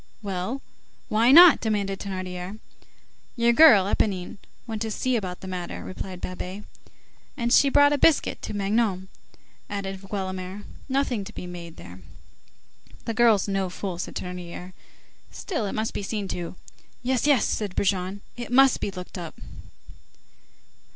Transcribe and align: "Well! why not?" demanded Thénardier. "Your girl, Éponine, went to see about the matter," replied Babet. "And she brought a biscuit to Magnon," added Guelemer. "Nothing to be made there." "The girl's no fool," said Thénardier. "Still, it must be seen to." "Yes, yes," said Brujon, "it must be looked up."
"Well! 0.23 0.63
why 1.09 1.31
not?" 1.31 1.61
demanded 1.61 1.99
Thénardier. 1.99 2.57
"Your 3.35 3.53
girl, 3.53 3.85
Éponine, 3.85 4.37
went 4.65 4.81
to 4.81 4.89
see 4.89 5.15
about 5.15 5.41
the 5.41 5.47
matter," 5.47 5.83
replied 5.83 6.19
Babet. 6.21 6.63
"And 7.37 7.53
she 7.53 7.69
brought 7.69 7.93
a 7.93 7.99
biscuit 7.99 8.41
to 8.41 8.55
Magnon," 8.55 9.09
added 9.69 10.01
Guelemer. 10.01 10.63
"Nothing 10.89 11.23
to 11.25 11.33
be 11.33 11.45
made 11.45 11.75
there." 11.77 11.99
"The 13.05 13.13
girl's 13.13 13.47
no 13.47 13.69
fool," 13.69 13.99
said 13.99 14.15
Thénardier. 14.15 14.73
"Still, 15.29 15.67
it 15.67 15.73
must 15.73 15.93
be 15.93 16.01
seen 16.01 16.27
to." 16.29 16.55
"Yes, 17.03 17.27
yes," 17.27 17.45
said 17.45 17.75
Brujon, 17.75 18.21
"it 18.35 18.51
must 18.51 18.79
be 18.79 18.89
looked 18.89 19.19
up." 19.19 19.39